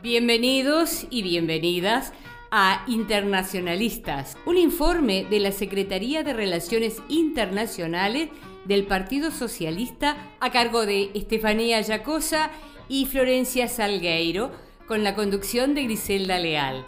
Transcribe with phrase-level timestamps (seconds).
[0.00, 2.12] Bienvenidos y bienvenidas
[2.52, 8.28] a Internacionalistas, un informe de la Secretaría de Relaciones Internacionales
[8.64, 12.52] del Partido Socialista a cargo de Estefanía Yacosa
[12.88, 14.52] y Florencia Salgueiro,
[14.86, 16.86] con la conducción de Griselda Leal.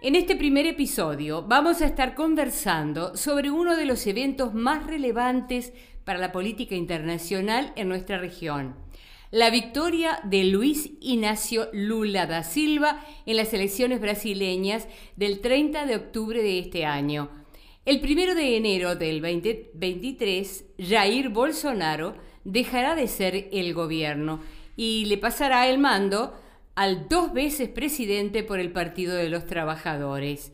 [0.00, 5.72] En este primer episodio vamos a estar conversando sobre uno de los eventos más relevantes
[6.04, 8.85] para la política internacional en nuestra región
[9.30, 14.86] la victoria de Luis Ignacio Lula da Silva en las elecciones brasileñas
[15.16, 17.28] del 30 de octubre de este año.
[17.84, 24.40] El primero de enero del 2023, Jair Bolsonaro dejará de ser el gobierno
[24.76, 26.34] y le pasará el mando
[26.74, 30.52] al dos veces presidente por el Partido de los Trabajadores.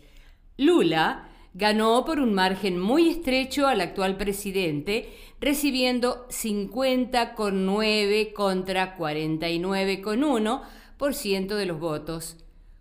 [0.57, 11.67] Lula ganó por un margen muy estrecho al actual presidente, recibiendo 50,9 contra 49,1% de
[11.67, 12.37] los votos.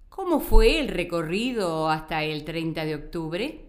[0.10, 3.66] ¿Cómo fue el recorrido hasta el 30 de octubre?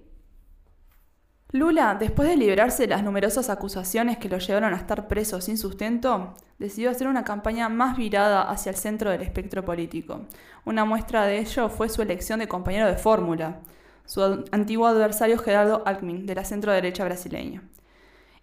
[1.52, 5.58] Lula, después de liberarse de las numerosas acusaciones que lo llevaron a estar preso sin
[5.58, 10.22] sustento, decidió hacer una campaña más virada hacia el centro del espectro político.
[10.64, 13.60] Una muestra de ello fue su elección de compañero de fórmula,
[14.05, 17.62] su antiguo adversario Gerardo Alckmin, de la centro-derecha brasileña.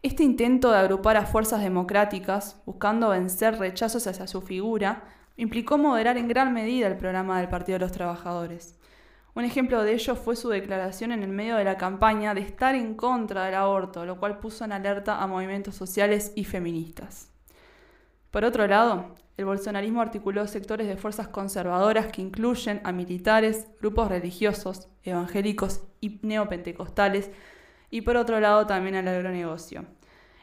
[0.01, 5.03] Este intento de agrupar a fuerzas democráticas, buscando vencer rechazos hacia su figura,
[5.35, 8.79] implicó moderar en gran medida el programa del Partido de los Trabajadores.
[9.35, 12.75] Un ejemplo de ello fue su declaración en el medio de la campaña de estar
[12.75, 17.31] en contra del aborto, lo cual puso en alerta a movimientos sociales y feministas.
[18.31, 24.09] Por otro lado, el bolsonarismo articuló sectores de fuerzas conservadoras que incluyen a militares, grupos
[24.09, 27.31] religiosos, evangélicos y neopentecostales,
[27.89, 29.85] y por otro lado también al agronegocio.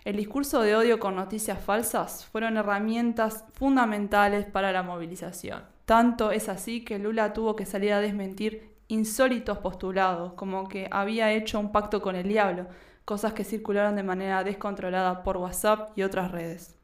[0.06, 5.64] El discurso de odio con noticias falsas fueron herramientas fundamentales para la movilización.
[5.84, 11.32] Tanto es así que Lula tuvo que salir a desmentir insólitos postulados, como que había
[11.32, 12.66] hecho un pacto con el diablo,
[13.04, 16.78] cosas que circularon de manera descontrolada por WhatsApp y otras redes.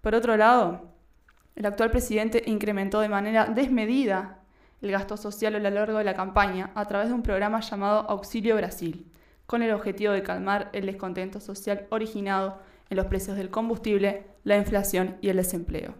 [0.00, 0.90] Por otro lado,
[1.56, 4.38] el actual presidente incrementó de manera desmedida
[4.80, 8.08] el gasto social a lo largo de la campaña a través de un programa llamado
[8.08, 9.06] Auxilio Brasil,
[9.46, 12.58] con el objetivo de calmar el descontento social originado
[12.88, 15.94] en los precios del combustible, la inflación y el desempleo.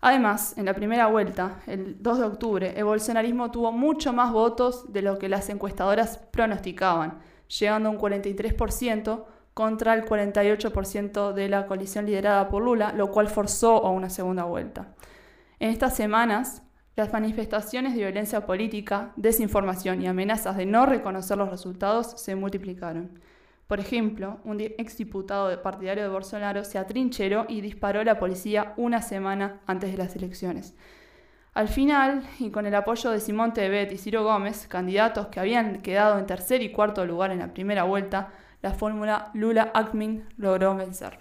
[0.00, 4.92] Además, en la primera vuelta, el 2 de octubre, el bolsonarismo tuvo mucho más votos
[4.92, 9.24] de lo que las encuestadoras pronosticaban, llegando a un 43%,
[9.58, 14.44] contra el 48% de la coalición liderada por Lula, lo cual forzó a una segunda
[14.44, 14.94] vuelta.
[15.58, 16.62] En estas semanas,
[16.94, 23.18] las manifestaciones de violencia política, desinformación y amenazas de no reconocer los resultados se multiplicaron.
[23.66, 29.02] Por ejemplo, un exdiputado partidario de Bolsonaro se atrincheró y disparó a la policía una
[29.02, 30.76] semana antes de las elecciones.
[31.54, 35.82] Al final, y con el apoyo de Simón Tebet y Ciro Gómez, candidatos que habían
[35.82, 38.28] quedado en tercer y cuarto lugar en la primera vuelta,
[38.62, 41.18] la fórmula Lula-Acmin logró vencer.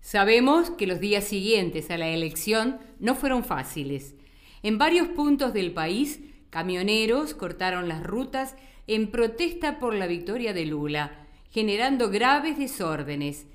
[0.00, 4.14] Sabemos que los días siguientes a la elección no fueron fáciles.
[4.62, 6.20] En varios puntos del país,
[6.50, 8.56] camioneros cortaron las rutas
[8.86, 13.46] en protesta por la victoria de Lula, generando graves desórdenes.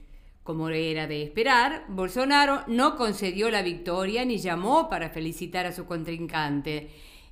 [0.43, 5.85] Como era de esperar, Bolsonaro no concedió la victoria ni llamó para felicitar a su
[5.85, 6.89] contrincante.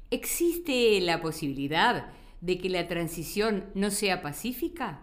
[0.09, 2.11] ¿Existe la posibilidad
[2.41, 4.99] de que la transición no sea pacífica?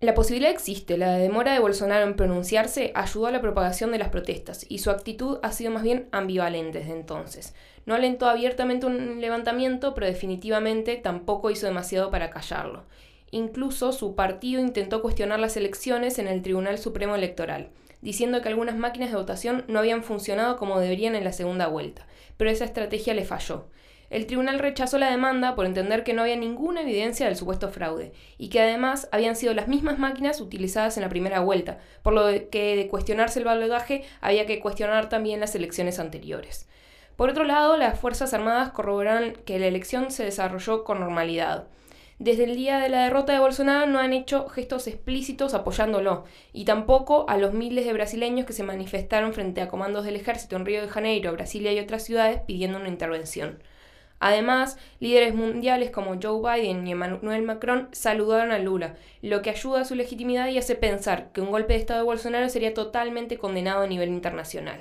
[0.00, 4.10] La posibilidad existe, la demora de Bolsonaro en pronunciarse ayudó a la propagación de las
[4.10, 7.54] protestas y su actitud ha sido más bien ambivalente desde entonces.
[7.86, 12.84] No alentó abiertamente un levantamiento, pero definitivamente tampoco hizo demasiado para callarlo.
[13.30, 17.70] Incluso su partido intentó cuestionar las elecciones en el Tribunal Supremo Electoral,
[18.02, 22.06] diciendo que algunas máquinas de votación no habían funcionado como deberían en la segunda vuelta,
[22.36, 23.70] pero esa estrategia le falló.
[24.16, 28.14] El tribunal rechazó la demanda por entender que no había ninguna evidencia del supuesto fraude
[28.38, 32.24] y que además habían sido las mismas máquinas utilizadas en la primera vuelta, por lo
[32.48, 36.66] que de cuestionarse el balotaje había que cuestionar también las elecciones anteriores.
[37.16, 41.66] Por otro lado, las Fuerzas Armadas corroboraron que la elección se desarrolló con normalidad.
[42.18, 46.24] Desde el día de la derrota de Bolsonaro no han hecho gestos explícitos apoyándolo,
[46.54, 50.56] y tampoco a los miles de brasileños que se manifestaron frente a comandos del ejército
[50.56, 53.58] en Río de Janeiro, Brasilia y otras ciudades pidiendo una intervención.
[54.18, 59.82] Además, líderes mundiales como Joe Biden y Emmanuel Macron saludaron a Lula, lo que ayuda
[59.82, 63.36] a su legitimidad y hace pensar que un golpe de Estado de Bolsonaro sería totalmente
[63.38, 64.80] condenado a nivel internacional.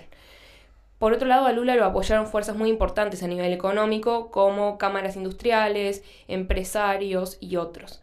[1.00, 5.18] Por otro lado, a Lula lo apoyaron fuerzas muy importantes a nivel económico, como cámaras
[5.18, 8.02] industriales, empresarios y otros.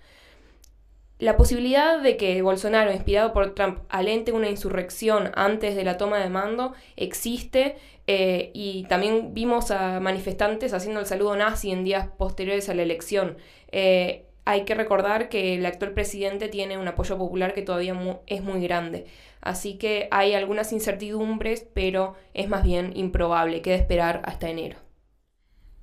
[1.23, 6.19] La posibilidad de que Bolsonaro, inspirado por Trump, alente una insurrección antes de la toma
[6.19, 7.77] de mando existe
[8.09, 12.83] eh, y también vimos a manifestantes haciendo el saludo nazi en días posteriores a la
[12.83, 13.37] elección.
[13.71, 17.95] Eh, hay que recordar que el actual presidente tiene un apoyo popular que todavía
[18.27, 19.07] es muy grande.
[19.41, 23.63] Así que hay algunas incertidumbres, pero es más bien improbable.
[23.63, 24.79] Queda esperar hasta enero.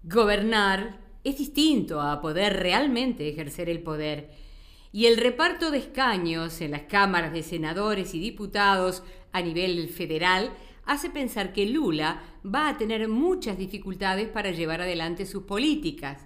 [0.03, 4.48] Gobernar es distinto a poder realmente ejercer el poder.
[4.91, 10.51] Y el reparto de escaños en las cámaras de senadores y diputados a nivel federal
[10.85, 16.25] hace pensar que Lula va a tener muchas dificultades para llevar adelante sus políticas.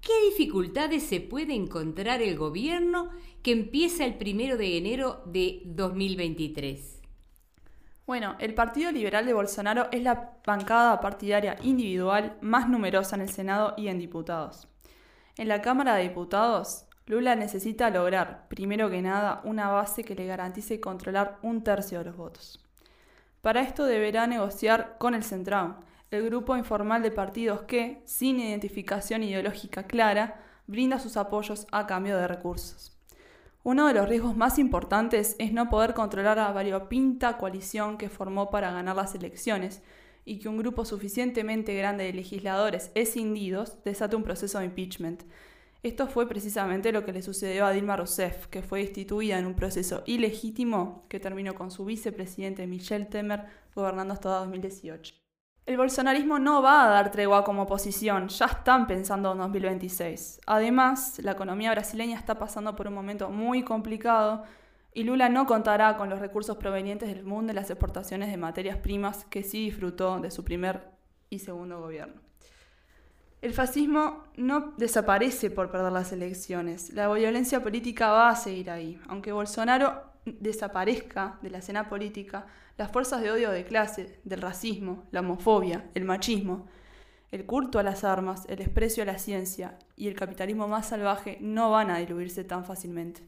[0.00, 3.10] ¿Qué dificultades se puede encontrar el gobierno
[3.42, 7.02] que empieza el primero de enero de 2023?
[8.06, 13.28] Bueno, el Partido Liberal de Bolsonaro es la bancada partidaria individual más numerosa en el
[13.28, 14.68] Senado y en diputados.
[15.36, 20.26] En la Cámara de Diputados, Lula necesita lograr, primero que nada, una base que le
[20.26, 22.62] garantice controlar un tercio de los votos.
[23.40, 25.76] Para esto deberá negociar con el Centrão,
[26.10, 32.18] el grupo informal de partidos que, sin identificación ideológica clara, brinda sus apoyos a cambio
[32.18, 32.94] de recursos.
[33.64, 38.50] Uno de los riesgos más importantes es no poder controlar a variopinta coalición que formó
[38.50, 39.82] para ganar las elecciones
[40.26, 45.22] y que un grupo suficientemente grande de legisladores escindidos desate un proceso de impeachment.
[45.82, 49.54] Esto fue precisamente lo que le sucedió a Dilma Rousseff, que fue destituida en un
[49.54, 53.44] proceso ilegítimo que terminó con su vicepresidente Michel Temer
[53.76, 55.14] gobernando hasta 2018.
[55.66, 60.40] El bolsonarismo no va a dar tregua como oposición, ya están pensando en 2026.
[60.46, 64.42] Además, la economía brasileña está pasando por un momento muy complicado
[64.92, 68.78] y Lula no contará con los recursos provenientes del mundo de las exportaciones de materias
[68.78, 70.90] primas que sí disfrutó de su primer
[71.30, 72.27] y segundo gobierno.
[73.40, 76.92] El fascismo no desaparece por perder las elecciones.
[76.92, 79.00] La violencia política va a seguir ahí.
[79.06, 82.46] Aunque Bolsonaro desaparezca de la escena política,
[82.76, 86.66] las fuerzas de odio de clase, del racismo, la homofobia, el machismo,
[87.30, 91.38] el culto a las armas, el desprecio a la ciencia y el capitalismo más salvaje
[91.40, 93.22] no van a diluirse tan fácilmente.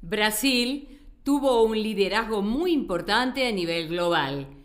[0.00, 4.63] Brasil tuvo un liderazgo muy importante a nivel global,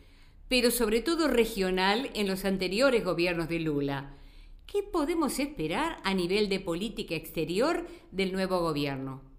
[0.50, 4.18] pero sobre todo regional en los anteriores gobiernos de Lula.
[4.66, 9.30] ¿Qué podemos esperar a nivel de política exterior del nuevo gobierno?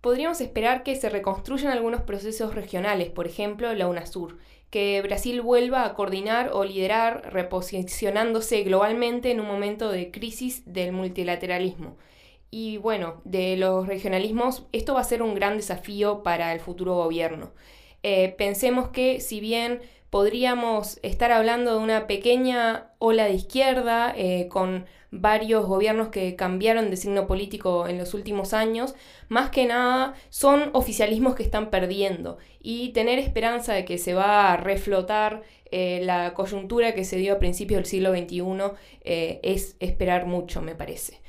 [0.00, 4.38] podríamos esperar que se reconstruyan algunos procesos regionales, por ejemplo la UNASUR,
[4.70, 10.92] que Brasil vuelva a coordinar o liderar reposicionándose globalmente en un momento de crisis del
[10.92, 11.96] multilateralismo.
[12.52, 16.94] Y bueno, de los regionalismos, esto va a ser un gran desafío para el futuro
[16.94, 17.52] gobierno.
[18.02, 24.48] Eh, pensemos que si bien podríamos estar hablando de una pequeña ola de izquierda eh,
[24.48, 28.94] con varios gobiernos que cambiaron de signo político en los últimos años,
[29.28, 34.52] más que nada son oficialismos que están perdiendo y tener esperanza de que se va
[34.52, 39.76] a reflotar eh, la coyuntura que se dio a principios del siglo XXI eh, es
[39.80, 41.20] esperar mucho, me parece.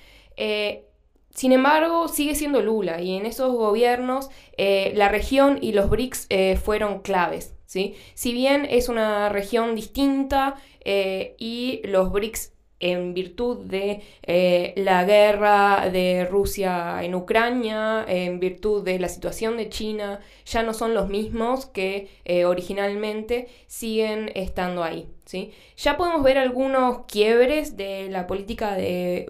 [1.34, 6.28] Sin embargo, sigue siendo Lula y en esos gobiernos la región y los BRICS
[6.62, 7.54] fueron claves.
[7.72, 7.96] ¿Sí?
[8.16, 12.52] Si bien es una región distinta y los BRICS
[12.82, 19.56] en virtud de eh, la guerra de Rusia en Ucrania, en virtud de la situación
[19.56, 25.08] de China, ya no son los mismos que eh, originalmente siguen estando ahí.
[25.26, 25.52] ¿sí?
[25.78, 29.28] Ya podemos ver algunos quiebres de la política de,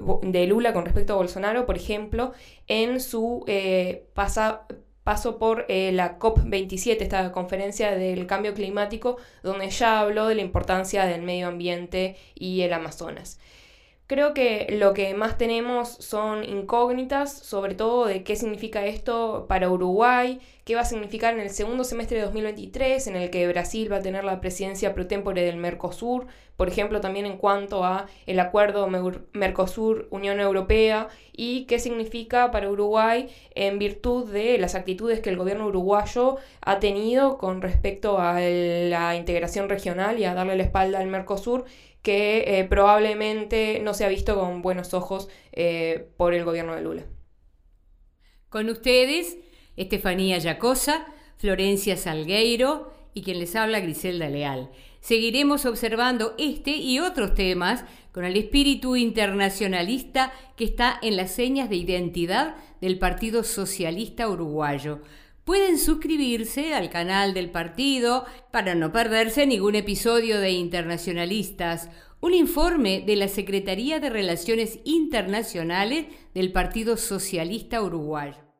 [0.48, 2.31] Lula con respecto a Bolsonaro, por ejemplo,
[2.67, 4.07] en su eh,
[5.11, 10.41] paso por eh, la COP27, esta conferencia del cambio climático, donde ya habló de la
[10.41, 13.37] importancia del medio ambiente y el Amazonas.
[14.11, 19.69] Creo que lo que más tenemos son incógnitas, sobre todo de qué significa esto para
[19.69, 23.89] Uruguay, qué va a significar en el segundo semestre de 2023, en el que Brasil
[23.89, 26.27] va a tener la presidencia pro tempore del Mercosur,
[26.57, 33.29] por ejemplo, también en cuanto a el acuerdo Mercosur-Unión Europea, y qué significa para Uruguay
[33.55, 39.15] en virtud de las actitudes que el gobierno uruguayo ha tenido con respecto a la
[39.15, 41.63] integración regional y a darle la espalda al Mercosur
[42.01, 46.81] que eh, probablemente no se ha visto con buenos ojos eh, por el gobierno de
[46.81, 47.05] Lula.
[48.50, 49.38] Con ustedes,
[49.77, 51.05] Estefanía Yacosa,
[51.38, 54.72] Florencia Salgueiro y quien les habla Griselda Leal.
[55.00, 61.70] Seguiremos observando este y otros temas con el espíritu internacionalista que está en las señas
[61.70, 65.01] de identidad del Partido Socialista Uruguayo.
[65.43, 73.03] Pueden suscribirse al canal del partido para no perderse ningún episodio de Internacionalistas Un informe
[73.07, 76.05] de la Secretaría de Relaciones Internacionales
[76.36, 78.50] del Partido Socialista Uruguayo.